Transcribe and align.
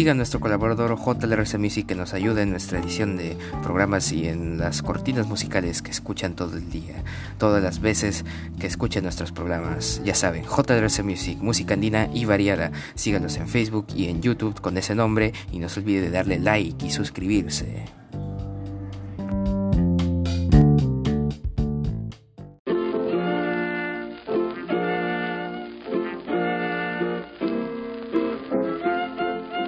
Sigan 0.00 0.16
nuestro 0.16 0.40
colaborador 0.40 0.96
JLRC 0.98 1.58
Music 1.58 1.86
que 1.86 1.94
nos 1.94 2.14
ayuda 2.14 2.40
en 2.40 2.52
nuestra 2.52 2.78
edición 2.78 3.18
de 3.18 3.36
programas 3.62 4.12
y 4.12 4.28
en 4.28 4.56
las 4.56 4.80
cortinas 4.80 5.26
musicales 5.26 5.82
que 5.82 5.90
escuchan 5.90 6.34
todo 6.34 6.56
el 6.56 6.70
día, 6.70 7.04
todas 7.36 7.62
las 7.62 7.82
veces 7.82 8.24
que 8.58 8.66
escuchen 8.66 9.02
nuestros 9.02 9.30
programas. 9.30 10.00
Ya 10.02 10.14
saben, 10.14 10.44
JLRC 10.44 11.04
Music, 11.04 11.38
música 11.42 11.74
andina 11.74 12.08
y 12.14 12.24
variada. 12.24 12.72
Síganos 12.94 13.36
en 13.36 13.46
Facebook 13.46 13.88
y 13.94 14.06
en 14.06 14.22
YouTube 14.22 14.58
con 14.62 14.78
ese 14.78 14.94
nombre 14.94 15.34
y 15.52 15.58
no 15.58 15.68
se 15.68 15.80
olvide 15.80 16.00
de 16.00 16.10
darle 16.10 16.38
like 16.38 16.86
y 16.86 16.90
suscribirse. 16.90 17.84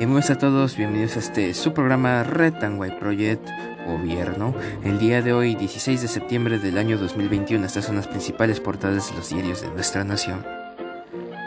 Bienvenidos 0.02 0.30
a 0.30 0.38
todos, 0.38 0.77
bienvenidos 0.77 1.15
a 1.15 1.20
este 1.20 1.55
su 1.55 1.73
programa 1.73 2.24
White 2.77 2.97
Project 2.97 3.48
Gobierno. 3.87 4.52
El 4.83 4.98
día 4.98 5.23
de 5.23 5.33
hoy, 5.33 5.55
16 5.55 6.02
de 6.02 6.09
septiembre 6.09 6.59
del 6.59 6.77
año 6.77 6.98
2021, 6.98 7.65
estas 7.65 7.84
son 7.84 7.95
las 7.95 8.09
principales 8.09 8.59
portadas 8.59 9.10
de 9.10 9.16
los 9.16 9.30
diarios 9.30 9.62
de 9.62 9.70
nuestra 9.70 10.02
nación. 10.02 10.62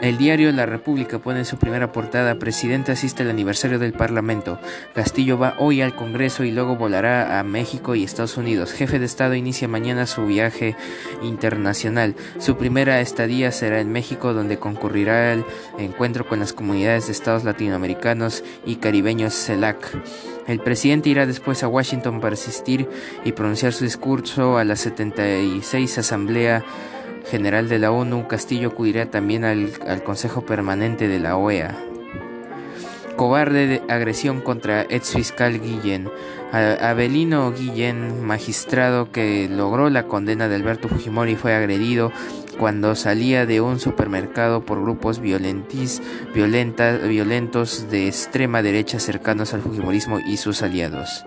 El 0.02 0.18
diario 0.18 0.52
La 0.52 0.66
República 0.66 1.18
pone 1.18 1.38
en 1.38 1.44
su 1.46 1.56
primera 1.56 1.90
portada, 1.90 2.34
Presidente 2.34 2.92
asiste 2.92 3.22
al 3.22 3.30
aniversario 3.30 3.78
del 3.78 3.94
Parlamento. 3.94 4.58
Castillo 4.94 5.38
va 5.38 5.54
hoy 5.58 5.80
al 5.80 5.94
Congreso 5.94 6.44
y 6.44 6.50
luego 6.50 6.76
volará 6.76 7.38
a 7.38 7.42
México 7.42 7.94
y 7.94 8.04
Estados 8.04 8.36
Unidos. 8.36 8.72
Jefe 8.72 8.98
de 8.98 9.06
Estado 9.06 9.34
inicia 9.34 9.68
mañana 9.68 10.06
su 10.06 10.26
viaje 10.26 10.76
internacional. 11.22 12.14
Su 12.38 12.58
primera 12.58 13.00
estadía 13.00 13.50
será 13.52 13.80
en 13.80 13.90
México, 13.90 14.34
donde 14.34 14.58
concurrirá 14.58 15.32
al 15.32 15.46
encuentro 15.78 16.26
con 16.28 16.40
las 16.40 16.52
comunidades 16.52 17.06
de 17.06 17.12
estados 17.12 17.44
latinoamericanos 17.44 18.44
y 18.66 18.76
caribeños 18.76 19.34
CELAC. 19.34 19.98
El 20.46 20.60
presidente 20.60 21.08
irá 21.08 21.24
después 21.26 21.62
a 21.62 21.68
Washington 21.68 22.20
para 22.20 22.34
asistir 22.34 22.88
y 23.24 23.32
pronunciar 23.32 23.72
su 23.72 23.84
discurso 23.84 24.58
a 24.58 24.64
la 24.64 24.76
76 24.76 25.98
Asamblea 25.98 26.62
General 27.30 27.68
de 27.68 27.78
la 27.78 27.90
ONU, 27.90 28.28
Castillo 28.28 28.68
acudirá 28.68 29.10
también 29.10 29.44
al, 29.44 29.72
Consejo 30.04 30.46
Permanente 30.46 31.08
de 31.08 31.18
la 31.18 31.36
OEA. 31.36 31.76
Cobarde 33.16 33.66
de 33.66 33.82
agresión 33.88 34.40
contra 34.40 34.82
ex 34.82 35.10
fiscal 35.10 35.60
Guillén. 35.60 36.08
Abelino 36.52 37.52
Guillén, 37.52 38.24
magistrado 38.24 39.10
que 39.10 39.48
logró 39.48 39.90
la 39.90 40.06
condena 40.06 40.48
de 40.48 40.54
Alberto 40.54 40.88
Fujimori, 40.88 41.34
fue 41.34 41.54
agredido 41.54 42.12
cuando 42.58 42.94
salía 42.94 43.44
de 43.44 43.60
un 43.60 43.80
supermercado 43.80 44.64
por 44.64 44.80
grupos 44.80 45.18
violentis, 45.18 46.00
violentos 46.34 47.90
de 47.90 48.08
extrema 48.08 48.62
derecha 48.62 48.98
cercanos 48.98 49.52
al 49.52 49.62
Fujimorismo 49.62 50.20
y 50.20 50.36
sus 50.36 50.62
aliados. 50.62 51.24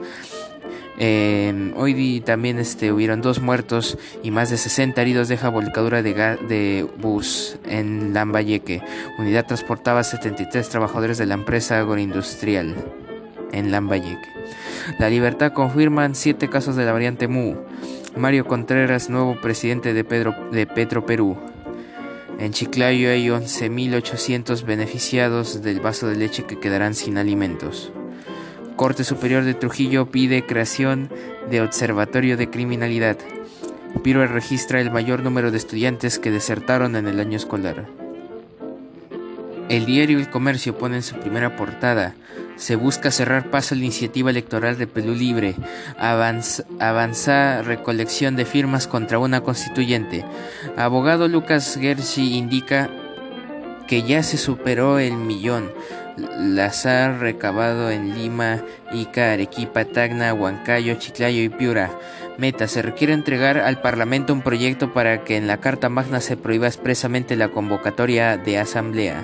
Hoy 0.99 2.21
también 2.25 2.59
este, 2.59 2.91
hubieron 2.91 3.21
dos 3.21 3.39
muertos 3.39 3.97
y 4.21 4.31
más 4.31 4.49
de 4.49 4.57
60 4.57 5.01
heridos 5.01 5.29
deja 5.29 5.49
volcadura 5.49 6.01
de, 6.01 6.87
bus 6.97 7.57
en 7.65 8.13
Lambayeque. 8.13 8.81
Unidad 9.17 9.45
transportaba 9.45 10.03
73 10.03 10.67
trabajadores 10.67 11.17
de 11.17 11.25
la 11.25 11.35
empresa 11.35 11.79
agroindustrial 11.79 12.75
en 13.53 13.71
Lambayeque. 13.71 14.27
La 14.99 15.09
Libertad 15.09 15.53
confirman 15.53 16.15
siete 16.15 16.49
casos 16.49 16.75
de 16.75 16.85
la 16.85 16.91
variante 16.91 17.27
Mu. 17.27 17.55
Mario 18.17 18.45
Contreras, 18.45 19.09
nuevo 19.09 19.39
presidente 19.39 19.93
de, 19.93 20.03
Pedro, 20.03 20.35
de 20.51 20.67
Petro 20.67 21.05
Perú. 21.05 21.37
En 22.39 22.51
Chiclayo 22.51 23.09
hay 23.09 23.27
11.800 23.27 24.65
beneficiados 24.65 25.61
del 25.61 25.79
vaso 25.79 26.07
de 26.07 26.15
leche 26.15 26.43
que 26.43 26.59
quedarán 26.59 26.93
sin 26.95 27.17
alimentos. 27.17 27.93
Corte 28.79 29.03
Superior 29.03 29.43
de 29.43 29.55
Trujillo 29.55 30.09
pide 30.09 30.45
creación 30.45 31.09
de 31.51 31.59
Observatorio 31.59 32.37
de 32.37 32.49
Criminalidad. 32.49 33.17
Piro 34.05 34.25
registra 34.25 34.79
el 34.79 34.89
mayor 34.89 35.21
número 35.21 35.51
de 35.51 35.57
estudiantes 35.57 36.17
que 36.17 36.31
desertaron 36.31 36.95
en 36.95 37.05
el 37.09 37.19
año 37.19 37.35
escolar. 37.35 37.87
El 39.67 39.85
diario 39.85 40.17
El 40.17 40.29
Comercio 40.29 40.77
pone 40.77 40.95
en 40.95 41.03
su 41.03 41.17
primera 41.17 41.57
portada, 41.57 42.15
se 42.55 42.77
busca 42.77 43.11
cerrar 43.11 43.49
paso 43.51 43.75
a 43.75 43.77
la 43.77 43.83
iniciativa 43.83 44.29
electoral 44.29 44.77
de 44.77 44.87
Perú 44.87 45.13
Libre, 45.13 45.55
avanza, 45.97 47.61
recolección 47.61 48.37
de 48.37 48.45
firmas 48.45 48.87
contra 48.87 49.19
una 49.19 49.41
constituyente. 49.41 50.23
Abogado 50.77 51.27
Lucas 51.27 51.77
Gershi 51.77 52.37
indica 52.37 52.89
que 53.89 54.03
ya 54.03 54.21
se 54.21 54.37
superó 54.37 54.99
el 54.99 55.15
millón, 55.15 55.71
las 56.37 56.85
ha 56.85 57.11
recabado 57.11 57.89
en 57.89 58.15
Lima, 58.15 58.63
Ica, 58.91 59.33
Arequipa, 59.33 59.83
Tacna, 59.83 60.31
Huancayo, 60.31 60.93
Chiclayo 60.93 61.41
y 61.41 61.49
Piura. 61.49 61.89
Meta, 62.37 62.67
se 62.67 62.83
requiere 62.83 63.13
entregar 63.13 63.57
al 63.57 63.81
Parlamento 63.81 64.31
un 64.31 64.43
proyecto 64.43 64.93
para 64.93 65.23
que 65.23 65.37
en 65.37 65.47
la 65.47 65.57
Carta 65.57 65.89
Magna 65.89 66.21
se 66.21 66.37
prohíba 66.37 66.67
expresamente 66.67 67.35
la 67.35 67.49
convocatoria 67.49 68.37
de 68.37 68.59
asamblea. 68.59 69.23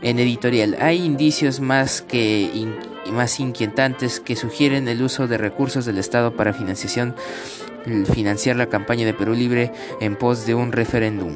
En 0.00 0.20
editorial, 0.20 0.76
hay 0.80 1.04
indicios 1.04 1.58
más 1.58 2.00
que 2.00 2.68
más 3.10 3.40
inquietantes 3.40 4.20
que 4.20 4.36
sugieren 4.36 4.86
el 4.86 5.02
uso 5.02 5.26
de 5.26 5.38
recursos 5.38 5.86
del 5.86 5.98
Estado 5.98 6.36
para 6.36 6.52
financiación 6.52 7.16
financiar 8.12 8.54
la 8.54 8.66
campaña 8.66 9.06
de 9.06 9.14
Perú 9.14 9.34
Libre 9.34 9.72
en 10.00 10.14
pos 10.14 10.46
de 10.46 10.54
un 10.54 10.70
referéndum. 10.70 11.34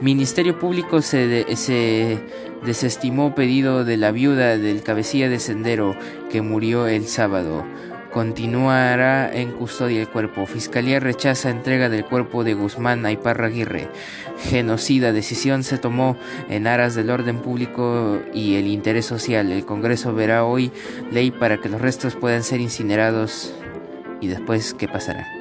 Ministerio 0.00 0.58
Público 0.58 1.02
se, 1.02 1.56
se 1.56 2.18
desestimó 2.64 3.34
pedido 3.34 3.84
de 3.84 3.96
la 3.96 4.12
viuda 4.12 4.56
del 4.56 4.82
cabecilla 4.82 5.28
de 5.28 5.40
sendero 5.40 5.96
que 6.30 6.40
murió 6.40 6.86
el 6.86 7.06
sábado. 7.06 7.64
Continuará 8.12 9.30
en 9.32 9.52
custodia 9.52 10.00
el 10.00 10.08
cuerpo. 10.08 10.46
Fiscalía 10.46 10.98
rechaza 10.98 11.50
entrega 11.50 11.88
del 11.88 12.04
cuerpo 12.04 12.42
de 12.42 12.54
Guzmán 12.54 13.04
a 13.04 13.10
Aguirre. 13.10 13.88
Genocida 14.44 15.12
decisión 15.12 15.62
se 15.62 15.78
tomó 15.78 16.16
en 16.48 16.66
aras 16.66 16.94
del 16.94 17.10
orden 17.10 17.40
público 17.40 18.20
y 18.32 18.54
el 18.54 18.66
interés 18.66 19.04
social. 19.04 19.52
El 19.52 19.66
Congreso 19.66 20.14
verá 20.14 20.44
hoy 20.44 20.72
ley 21.12 21.30
para 21.30 21.58
que 21.58 21.68
los 21.68 21.80
restos 21.80 22.16
puedan 22.16 22.44
ser 22.44 22.60
incinerados. 22.60 23.52
¿Y 24.20 24.28
después 24.28 24.74
qué 24.74 24.88
pasará? 24.88 25.37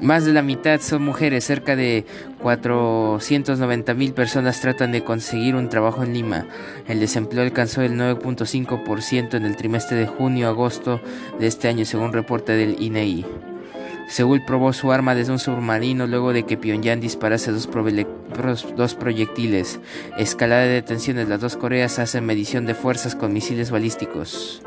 Más 0.00 0.24
de 0.24 0.32
la 0.32 0.40
mitad 0.40 0.80
son 0.80 1.02
mujeres, 1.02 1.44
cerca 1.44 1.76
de 1.76 2.06
490 2.42 3.92
mil 3.92 4.14
personas 4.14 4.60
tratan 4.60 4.92
de 4.92 5.04
conseguir 5.04 5.54
un 5.54 5.68
trabajo 5.68 6.02
en 6.02 6.14
Lima. 6.14 6.46
El 6.88 7.00
desempleo 7.00 7.42
alcanzó 7.42 7.82
el 7.82 7.98
9.5% 7.98 9.34
en 9.34 9.44
el 9.44 9.56
trimestre 9.56 9.98
de 9.98 10.06
junio-agosto 10.06 11.00
de 11.38 11.46
este 11.46 11.68
año, 11.68 11.84
según 11.84 12.14
reporte 12.14 12.52
del 12.52 12.80
INEI. 12.80 13.20
E 13.20 13.50
Seúl 14.10 14.42
probó 14.44 14.72
su 14.72 14.90
arma 14.90 15.14
desde 15.14 15.32
un 15.32 15.38
submarino 15.38 16.06
luego 16.06 16.32
de 16.32 16.44
que 16.44 16.56
Pyongyang 16.56 17.00
disparase 17.00 17.52
dos, 17.52 17.68
dos 18.74 18.94
proyectiles. 18.94 19.80
Escalada 20.18 20.62
de 20.62 20.82
tensiones, 20.82 21.28
las 21.28 21.40
dos 21.40 21.56
Coreas 21.56 21.98
hacen 21.98 22.24
medición 22.24 22.66
de 22.66 22.74
fuerzas 22.74 23.14
con 23.14 23.32
misiles 23.32 23.70
balísticos. 23.70 24.62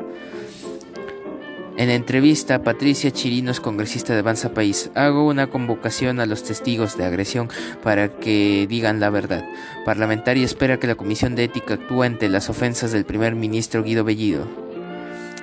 En 1.76 1.90
entrevista, 1.90 2.62
Patricia 2.62 3.10
Chirinos, 3.10 3.60
congresista 3.60 4.14
de 4.14 4.20
Avanza 4.20 4.54
País, 4.54 4.92
hago 4.94 5.26
una 5.26 5.48
convocación 5.48 6.20
a 6.20 6.28
los 6.28 6.44
testigos 6.44 6.98
de 6.98 7.06
agresión 7.06 7.50
para 7.82 8.10
que 8.10 8.68
digan 8.70 9.00
la 9.00 9.10
verdad. 9.10 9.44
Parlamentaria 9.84 10.46
espera 10.46 10.78
que 10.78 10.86
la 10.86 10.94
Comisión 10.94 11.34
de 11.34 11.46
Ética 11.46 11.74
actúe 11.74 12.04
ante 12.04 12.30
las 12.30 12.48
ofensas 12.50 12.92
del 12.92 13.06
primer 13.06 13.34
ministro 13.34 13.82
Guido 13.84 14.04
Bellido. 14.04 14.48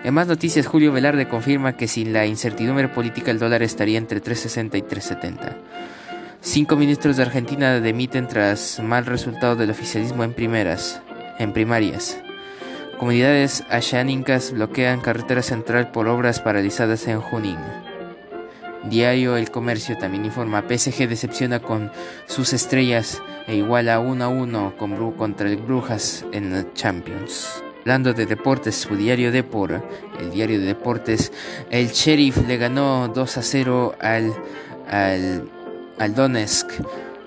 En 0.05 0.15
más 0.15 0.29
noticias, 0.29 0.69
Julio 0.69 0.93
Velarde 0.93 1.27
confirma 1.27 1.77
que 1.77 1.88
sin 1.88 2.12
la 2.12 2.25
incertidumbre 2.27 2.87
política 2.87 3.33
el 3.33 3.41
dólar 3.41 3.62
estaría 3.65 3.99
entre 3.99 4.23
3.60 4.23 4.79
y 4.79 4.83
3.70. 4.83 5.56
Cinco 6.43 6.76
ministros 6.76 7.17
de 7.17 7.25
Argentina 7.25 7.81
demiten 7.81 8.29
tras 8.29 8.81
mal 8.81 9.05
resultado 9.05 9.56
del 9.56 9.71
oficialismo 9.71 10.23
en 10.23 10.33
primeras, 10.33 11.03
en 11.41 11.53
primarias. 11.53 12.23
Comunidades 13.00 13.64
ashánicas 13.70 14.52
bloquean 14.52 15.00
carretera 15.00 15.41
central 15.41 15.91
por 15.91 16.06
obras 16.06 16.38
paralizadas 16.38 17.08
en 17.08 17.19
Junín. 17.19 17.56
Diario 18.91 19.38
El 19.38 19.50
Comercio 19.50 19.97
también 19.97 20.26
informa, 20.26 20.61
PSG 20.69 21.08
decepciona 21.08 21.61
con 21.61 21.91
sus 22.26 22.52
estrellas 22.52 23.23
e 23.47 23.56
iguala 23.56 24.00
1 24.00 24.23
a 24.23 24.29
1 24.29 24.75
con 24.76 25.12
contra 25.12 25.49
el 25.49 25.56
Brujas 25.56 26.26
en 26.32 26.75
Champions. 26.75 27.64
Hablando 27.79 28.12
de 28.12 28.26
deportes, 28.26 28.75
su 28.75 28.94
diario 28.94 29.32
Depor, 29.32 29.82
el 30.20 30.31
diario 30.31 30.61
de 30.61 30.67
deportes, 30.67 31.32
el 31.70 31.88
Sheriff 31.88 32.47
le 32.47 32.58
ganó 32.58 33.08
2 33.08 33.37
a 33.38 33.43
0 33.43 33.94
al, 33.99 34.35
al, 34.91 35.50
al 35.99 36.14
Donetsk. 36.14 36.70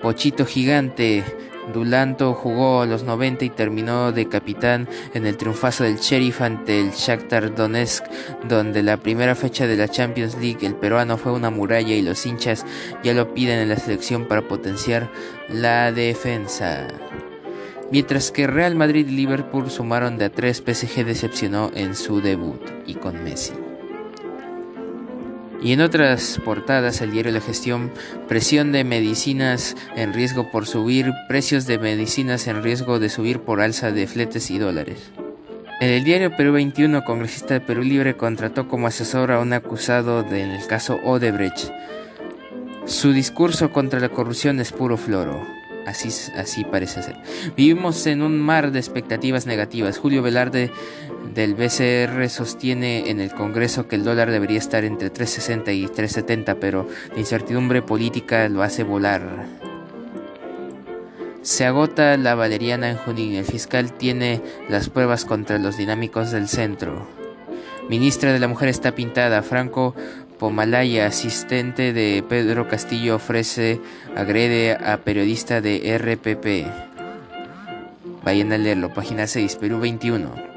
Pochito 0.00 0.46
gigante 0.46 1.24
Dulanto 1.72 2.34
jugó 2.34 2.84
los 2.86 3.04
90 3.04 3.44
y 3.44 3.50
terminó 3.50 4.12
de 4.12 4.28
capitán 4.28 4.88
en 5.14 5.26
el 5.26 5.36
triunfazo 5.36 5.84
del 5.84 5.98
Sheriff 5.98 6.40
ante 6.42 6.80
el 6.80 6.90
Shakhtar 6.90 7.54
Donetsk, 7.54 8.04
donde 8.48 8.82
la 8.82 8.96
primera 8.96 9.34
fecha 9.34 9.66
de 9.66 9.76
la 9.76 9.88
Champions 9.88 10.36
League 10.40 10.66
el 10.66 10.74
peruano 10.74 11.16
fue 11.16 11.32
una 11.32 11.50
muralla 11.50 11.94
y 11.94 12.02
los 12.02 12.26
hinchas 12.26 12.64
ya 13.02 13.14
lo 13.14 13.32
piden 13.34 13.60
en 13.60 13.68
la 13.70 13.76
selección 13.76 14.26
para 14.26 14.42
potenciar 14.42 15.10
la 15.48 15.92
defensa. 15.92 16.88
Mientras 17.90 18.30
que 18.30 18.46
Real 18.46 18.74
Madrid 18.74 19.06
y 19.08 19.12
Liverpool 19.12 19.70
sumaron 19.70 20.18
de 20.18 20.26
a 20.26 20.30
3, 20.30 20.64
PSG 20.66 21.04
decepcionó 21.04 21.70
en 21.74 21.94
su 21.94 22.20
debut 22.20 22.60
y 22.86 22.94
con 22.94 23.22
Messi. 23.22 23.63
Y 25.64 25.72
en 25.72 25.80
otras 25.80 26.38
portadas, 26.44 27.00
el 27.00 27.10
diario 27.10 27.32
La 27.32 27.40
Gestión, 27.40 27.90
presión 28.28 28.70
de 28.70 28.84
medicinas 28.84 29.74
en 29.96 30.12
riesgo 30.12 30.50
por 30.50 30.66
subir, 30.66 31.10
precios 31.26 31.66
de 31.66 31.78
medicinas 31.78 32.46
en 32.48 32.62
riesgo 32.62 32.98
de 32.98 33.08
subir 33.08 33.40
por 33.40 33.62
alza 33.62 33.90
de 33.90 34.06
fletes 34.06 34.50
y 34.50 34.58
dólares. 34.58 35.10
En 35.80 35.88
el 35.88 36.04
diario 36.04 36.36
Perú 36.36 36.52
21, 36.52 37.02
congresista 37.04 37.54
de 37.54 37.62
Perú 37.62 37.82
Libre 37.82 38.14
contrató 38.14 38.68
como 38.68 38.88
asesor 38.88 39.32
a 39.32 39.40
un 39.40 39.54
acusado 39.54 40.22
del 40.22 40.66
caso 40.66 41.00
Odebrecht. 41.02 41.72
Su 42.84 43.14
discurso 43.14 43.72
contra 43.72 44.00
la 44.00 44.10
corrupción 44.10 44.60
es 44.60 44.70
puro 44.70 44.98
floro. 44.98 45.46
Así, 45.86 46.08
así 46.36 46.64
parece 46.64 47.02
ser. 47.02 47.16
Vivimos 47.56 48.06
en 48.06 48.20
un 48.20 48.38
mar 48.38 48.70
de 48.70 48.78
expectativas 48.80 49.46
negativas. 49.46 49.96
Julio 49.96 50.22
Velarde 50.22 50.70
del 51.32 51.54
BCR 51.54 52.28
sostiene 52.28 53.08
en 53.10 53.20
el 53.20 53.32
Congreso 53.32 53.88
que 53.88 53.96
el 53.96 54.04
dólar 54.04 54.30
debería 54.30 54.58
estar 54.58 54.84
entre 54.84 55.12
3.60 55.12 55.74
y 55.74 55.86
3.70, 55.86 56.56
pero 56.60 56.88
la 57.12 57.18
incertidumbre 57.18 57.82
política 57.82 58.48
lo 58.48 58.62
hace 58.62 58.82
volar. 58.82 59.46
Se 61.42 61.66
agota 61.66 62.16
la 62.16 62.34
valeriana 62.34 62.90
en 62.90 62.96
Junín. 62.96 63.34
El 63.34 63.44
fiscal 63.44 63.92
tiene 63.92 64.40
las 64.68 64.88
pruebas 64.88 65.24
contra 65.24 65.58
los 65.58 65.76
dinámicos 65.76 66.30
del 66.30 66.48
centro. 66.48 67.06
Ministra 67.88 68.32
de 68.32 68.38
la 68.38 68.48
Mujer 68.48 68.68
está 68.68 68.94
pintada. 68.94 69.42
Franco 69.42 69.94
Pomalaya, 70.38 71.06
asistente 71.06 71.92
de 71.92 72.24
Pedro 72.26 72.66
Castillo, 72.66 73.16
ofrece, 73.16 73.80
agrede 74.16 74.72
a 74.72 74.98
periodista 75.04 75.60
de 75.60 75.98
RPP. 75.98 76.66
Vayan 78.24 78.52
a 78.52 78.58
leerlo, 78.58 78.94
página 78.94 79.26
6, 79.26 79.56
Perú 79.56 79.80
21. 79.80 80.53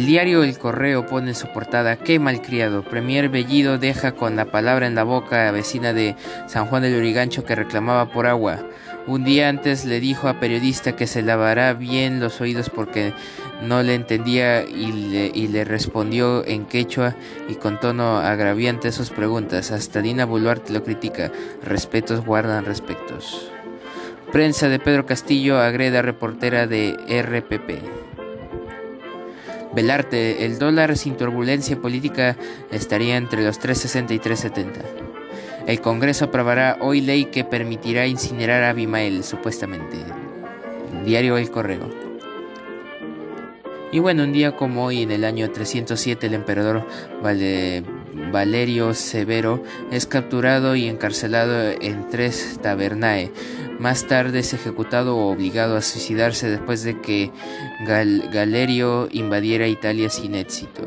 El 0.00 0.06
diario 0.06 0.42
El 0.42 0.56
Correo 0.56 1.04
pone 1.04 1.28
en 1.28 1.34
su 1.34 1.46
portada 1.48 1.96
Qué 1.96 2.18
malcriado. 2.18 2.82
Premier 2.82 3.28
Bellido 3.28 3.76
deja 3.76 4.12
con 4.12 4.34
la 4.34 4.46
palabra 4.46 4.86
en 4.86 4.94
la 4.94 5.04
boca 5.04 5.46
a 5.46 5.50
vecina 5.50 5.92
de 5.92 6.16
San 6.46 6.64
Juan 6.64 6.80
del 6.80 6.96
Urigancho 6.96 7.44
que 7.44 7.54
reclamaba 7.54 8.10
por 8.10 8.26
agua. 8.26 8.60
Un 9.06 9.24
día 9.24 9.50
antes 9.50 9.84
le 9.84 10.00
dijo 10.00 10.26
a 10.26 10.40
periodista 10.40 10.96
que 10.96 11.06
se 11.06 11.20
lavará 11.20 11.74
bien 11.74 12.18
los 12.18 12.40
oídos 12.40 12.70
porque 12.70 13.12
no 13.60 13.82
le 13.82 13.94
entendía 13.94 14.62
y 14.62 14.90
le, 14.90 15.32
y 15.34 15.48
le 15.48 15.66
respondió 15.66 16.46
en 16.46 16.64
quechua 16.64 17.14
y 17.50 17.56
con 17.56 17.78
tono 17.78 18.20
agraviante 18.20 18.92
sus 18.92 19.10
preguntas. 19.10 19.70
Hasta 19.70 20.00
Dina 20.00 20.24
Boluarte 20.24 20.72
lo 20.72 20.82
critica. 20.82 21.30
Respetos 21.62 22.24
guardan 22.24 22.64
respetos. 22.64 23.52
Prensa 24.32 24.70
de 24.70 24.78
Pedro 24.78 25.04
Castillo 25.04 25.58
agreda 25.58 26.00
reportera 26.00 26.66
de 26.66 26.96
RPP. 27.22 28.09
Belarte, 29.74 30.44
el 30.44 30.58
dólar 30.58 30.96
sin 30.96 31.16
turbulencia 31.16 31.76
política 31.76 32.36
estaría 32.70 33.16
entre 33.16 33.44
los 33.44 33.60
3.60 33.60 34.10
y 34.12 34.18
3.70. 34.18 34.66
El 35.66 35.80
Congreso 35.80 36.26
aprobará 36.26 36.78
hoy 36.80 37.00
ley 37.00 37.26
que 37.26 37.44
permitirá 37.44 38.06
incinerar 38.06 38.64
a 38.64 38.70
Abimael, 38.70 39.22
supuestamente. 39.22 39.98
Diario 41.04 41.36
El 41.38 41.50
Correo. 41.50 42.09
Y 43.92 43.98
bueno, 43.98 44.22
un 44.22 44.32
día 44.32 44.56
como 44.56 44.84
hoy, 44.84 45.02
en 45.02 45.10
el 45.10 45.24
año 45.24 45.50
307, 45.50 46.26
el 46.26 46.34
emperador 46.34 46.86
Valerio 48.32 48.94
Severo 48.94 49.62
es 49.90 50.06
capturado 50.06 50.76
y 50.76 50.86
encarcelado 50.86 51.72
en 51.80 52.08
Tres 52.08 52.58
Tabernae, 52.62 53.32
más 53.80 54.06
tarde 54.06 54.40
es 54.40 54.52
ejecutado 54.52 55.16
o 55.16 55.32
obligado 55.32 55.76
a 55.76 55.80
suicidarse 55.80 56.50
después 56.50 56.84
de 56.84 57.00
que 57.00 57.30
Galerio 57.86 59.08
invadiera 59.10 59.66
Italia 59.66 60.10
sin 60.10 60.34
éxito. 60.34 60.82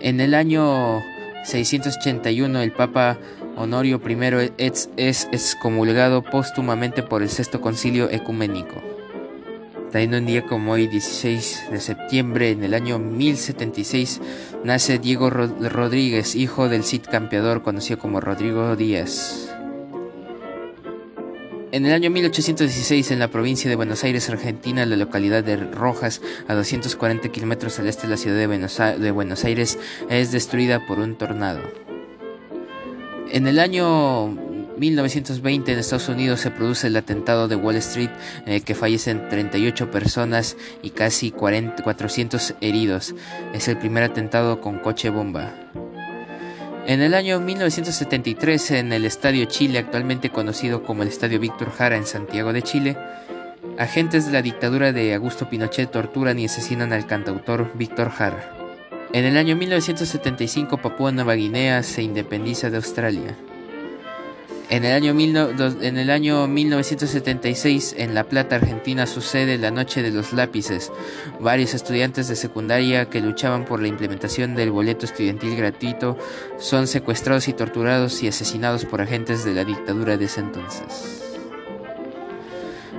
En 0.00 0.20
el 0.20 0.34
año 0.34 1.02
681 1.44 2.60
el 2.60 2.72
Papa 2.72 3.18
Honorio 3.56 4.00
I 4.06 4.52
es, 4.58 4.90
excomulgado 5.32 6.22
póstumamente 6.22 7.02
por 7.02 7.22
el 7.22 7.30
Sexto 7.30 7.60
Concilio 7.60 8.10
Ecuménico. 8.10 8.91
También 9.92 10.14
un 10.14 10.24
día 10.24 10.46
como 10.46 10.72
hoy, 10.72 10.86
16 10.86 11.64
de 11.70 11.78
septiembre, 11.78 12.50
en 12.50 12.64
el 12.64 12.72
año 12.72 12.98
1076, 12.98 14.22
nace 14.64 14.98
Diego 14.98 15.28
Rodríguez, 15.28 16.34
hijo 16.34 16.70
del 16.70 16.82
Cid 16.82 17.02
Campeador, 17.10 17.62
conocido 17.62 17.98
como 17.98 18.18
Rodrigo 18.18 18.74
Díaz. 18.74 19.54
En 21.72 21.84
el 21.84 21.92
año 21.92 22.08
1816, 22.08 23.10
en 23.10 23.18
la 23.18 23.28
provincia 23.28 23.68
de 23.68 23.76
Buenos 23.76 24.02
Aires, 24.02 24.30
Argentina, 24.30 24.86
la 24.86 24.96
localidad 24.96 25.44
de 25.44 25.58
Rojas, 25.58 26.22
a 26.48 26.54
240 26.54 27.28
kilómetros 27.28 27.78
al 27.78 27.86
este 27.86 28.06
de 28.06 28.12
la 28.12 28.16
ciudad 28.16 28.38
de 28.38 29.10
Buenos 29.10 29.44
Aires, 29.44 29.78
es 30.08 30.32
destruida 30.32 30.86
por 30.86 31.00
un 31.00 31.16
tornado. 31.16 31.60
En 33.30 33.46
el 33.46 33.58
año 33.58 34.38
1920 34.78 35.72
en 35.72 35.78
Estados 35.78 36.08
Unidos 36.08 36.40
se 36.40 36.50
produce 36.50 36.86
el 36.86 36.96
atentado 36.96 37.48
de 37.48 37.56
Wall 37.56 37.76
Street 37.76 38.10
en 38.46 38.52
el 38.54 38.64
que 38.64 38.74
fallecen 38.74 39.28
38 39.28 39.90
personas 39.90 40.56
y 40.82 40.90
casi 40.90 41.30
400 41.30 42.54
heridos. 42.60 43.14
Es 43.52 43.68
el 43.68 43.78
primer 43.78 44.02
atentado 44.02 44.60
con 44.60 44.78
coche 44.78 45.10
bomba. 45.10 45.54
En 46.86 47.00
el 47.00 47.14
año 47.14 47.38
1973, 47.38 48.72
en 48.72 48.92
el 48.92 49.04
Estadio 49.04 49.44
Chile, 49.44 49.78
actualmente 49.78 50.30
conocido 50.30 50.82
como 50.82 51.02
el 51.02 51.08
Estadio 51.08 51.38
Víctor 51.38 51.70
Jara 51.70 51.96
en 51.96 52.06
Santiago 52.06 52.52
de 52.52 52.62
Chile, 52.62 52.96
agentes 53.78 54.26
de 54.26 54.32
la 54.32 54.42
dictadura 54.42 54.92
de 54.92 55.14
Augusto 55.14 55.48
Pinochet 55.48 55.90
torturan 55.90 56.40
y 56.40 56.46
asesinan 56.46 56.92
al 56.92 57.06
cantautor 57.06 57.70
Víctor 57.74 58.10
Jara. 58.10 58.56
En 59.12 59.24
el 59.24 59.36
año 59.36 59.54
1975, 59.54 60.78
Papúa 60.78 61.12
Nueva 61.12 61.34
Guinea 61.34 61.82
se 61.82 62.02
independiza 62.02 62.70
de 62.70 62.78
Australia. 62.78 63.36
En 64.72 64.86
el, 64.86 64.94
año 64.94 65.14
en 65.82 66.10
año 66.10 66.48
1976, 66.48 67.94
en 67.98 68.14
La 68.14 68.24
Plata, 68.24 68.56
Argentina, 68.56 69.06
sucede 69.06 69.58
la 69.58 69.70
Noche 69.70 70.00
de 70.00 70.10
los 70.10 70.32
Lápices. 70.32 70.90
Varios 71.40 71.74
estudiantes 71.74 72.26
de 72.28 72.36
secundaria 72.36 73.10
que 73.10 73.20
luchaban 73.20 73.66
por 73.66 73.82
la 73.82 73.88
implementación 73.88 74.54
del 74.54 74.70
boleto 74.70 75.04
estudiantil 75.04 75.56
gratuito 75.56 76.16
son 76.56 76.86
secuestrados 76.86 77.48
y 77.48 77.52
torturados 77.52 78.22
y 78.22 78.28
asesinados 78.28 78.86
por 78.86 79.02
agentes 79.02 79.44
de 79.44 79.52
la 79.52 79.64
dictadura 79.64 80.16
de 80.16 80.24
ese 80.24 80.40
entonces. 80.40 81.22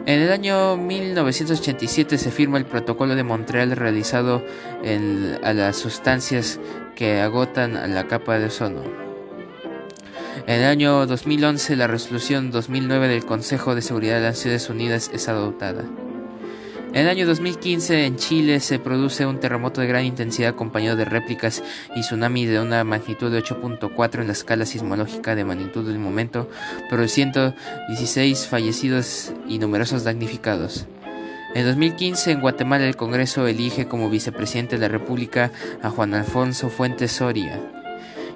En 0.05 0.19
el 0.19 0.31
año 0.31 0.77
1987 0.77 2.19
se 2.19 2.29
firma 2.29 2.59
el 2.59 2.65
Protocolo 2.65 3.15
de 3.15 3.23
Montreal 3.23 3.71
realizado 3.71 4.45
a 5.41 5.53
las 5.53 5.75
sustancias 5.75 6.59
que 6.95 7.19
agotan 7.19 7.95
la 7.95 8.07
capa 8.07 8.37
de 8.37 8.45
ozono. 8.45 9.02
En 10.45 10.59
el 10.59 10.65
año 10.65 11.05
2011 11.05 11.77
la 11.77 11.87
resolución 11.87 12.51
2009 12.51 13.07
del 13.07 13.25
Consejo 13.25 13.75
de 13.75 13.81
Seguridad 13.81 14.15
de 14.15 14.23
las 14.23 14.35
Naciones 14.35 14.69
Unidas 14.69 15.09
es 15.13 15.29
adoptada. 15.29 15.85
En 16.89 17.03
el 17.03 17.07
año 17.07 17.25
2015 17.25 18.05
en 18.05 18.17
Chile 18.17 18.59
se 18.59 18.77
produce 18.77 19.25
un 19.25 19.39
terremoto 19.39 19.79
de 19.79 19.87
gran 19.87 20.03
intensidad 20.03 20.49
acompañado 20.49 20.97
de 20.97 21.05
réplicas 21.05 21.63
y 21.95 22.01
tsunami 22.01 22.45
de 22.45 22.59
una 22.59 22.83
magnitud 22.83 23.31
de 23.31 23.41
8.4 23.41 24.19
en 24.19 24.27
la 24.27 24.33
escala 24.33 24.65
sismológica 24.65 25.33
de 25.33 25.45
magnitud 25.45 25.87
del 25.87 25.97
momento, 25.97 26.49
produciendo 26.89 27.53
116 27.87 28.45
fallecidos 28.45 29.31
y 29.47 29.59
numerosos 29.59 30.03
damnificados. 30.03 30.87
En 31.55 31.65
2015 31.65 32.31
en 32.31 32.41
Guatemala 32.41 32.85
el 32.85 32.97
Congreso 32.97 33.47
elige 33.47 33.87
como 33.87 34.09
vicepresidente 34.09 34.75
de 34.75 34.81
la 34.81 34.87
República 34.89 35.51
a 35.81 35.89
Juan 35.89 36.13
Alfonso 36.13 36.69
Fuentes 36.69 37.13
Soria 37.13 37.61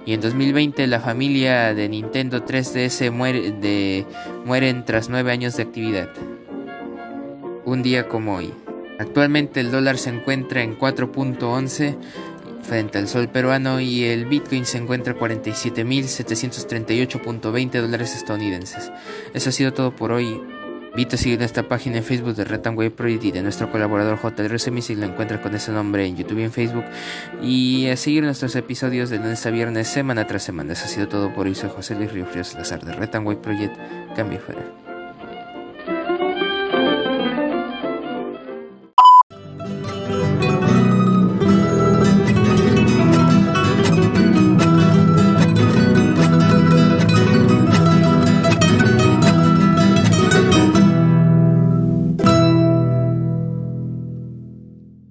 y 0.08 0.14
en 0.14 0.22
2020 0.22 0.88
la 0.88 1.02
familia 1.02 1.74
de 1.74 1.90
Nintendo 1.90 2.46
3DS 2.46 3.12
muere 3.12 3.52
de, 3.52 4.06
mueren 4.46 4.86
tras 4.86 5.10
nueve 5.10 5.34
años 5.34 5.58
de 5.58 5.64
actividad. 5.64 6.08
Un 7.66 7.84
día 7.84 8.08
como 8.08 8.38
hoy. 8.38 8.54
Actualmente 9.00 9.60
el 9.60 9.70
dólar 9.70 9.98
se 9.98 10.12
encuentra 10.12 10.64
en 10.64 10.80
4.11 10.80 11.98
frente 12.62 13.00
al 13.00 13.10
sol 13.10 13.28
peruano 13.28 13.82
y 13.82 14.06
el 14.06 14.24
Bitcoin 14.26 14.66
se 14.66 14.78
encuentra 14.78 15.12
en 15.12 15.20
47.738.20 15.20 17.82
dólares 17.82 18.16
estadounidenses. 18.16 18.94
Eso 19.34 19.50
ha 19.50 19.52
sido 19.52 19.74
todo 19.74 19.94
por 19.94 20.14
hoy. 20.14 20.40
Invito 20.98 21.16
a 21.16 21.20
seguir 21.20 21.38
nuestra 21.38 21.62
página 21.62 21.98
en 21.98 22.04
Facebook 22.04 22.34
de 22.34 22.44
Retanway 22.44 22.90
Project 22.90 23.26
y 23.26 23.32
de 23.32 23.44
nuestro 23.44 23.72
colaborador 23.72 24.18
JL 24.20 24.82
si 24.82 24.96
lo 24.96 25.06
encuentra 25.06 25.40
con 25.40 25.54
ese 25.54 25.72
nombre 25.72 26.04
en 26.08 26.18
YouTube 26.18 26.40
y 26.40 26.42
en 26.42 26.52
Facebook. 26.52 26.86
Y 27.40 27.88
a 27.88 27.96
seguir 27.96 28.24
nuestros 28.24 28.56
episodios 28.56 29.12
de 29.12 29.18
lunes 29.18 29.46
a 29.46 29.52
viernes, 29.52 29.88
semana 29.90 30.26
tras 30.26 30.42
semana. 30.42 30.74
Eso 30.74 30.86
ha 30.86 30.88
sido 30.88 31.08
todo 31.08 31.32
por 31.36 31.46
hoy. 31.46 31.54
Soy 31.54 31.70
José 31.70 31.94
Luis 31.94 32.12
Ríos 32.12 32.56
Lazar 32.56 32.84
de 32.84 32.94
Retanway 32.94 33.40
Project. 33.40 33.78
Cambio 34.16 34.40
fuera. 34.40 34.87